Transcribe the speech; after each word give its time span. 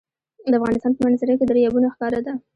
د 0.51 0.53
افغانستان 0.59 0.91
په 0.95 1.01
منظره 1.05 1.33
کې 1.39 1.45
دریابونه 1.47 1.87
ښکاره 1.93 2.19
ده. 2.25 2.33